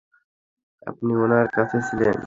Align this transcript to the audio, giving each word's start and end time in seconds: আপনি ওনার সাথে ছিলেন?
আপনি 0.87 1.11
ওনার 1.15 1.45
সাথে 1.55 1.77
ছিলেন? 1.87 2.17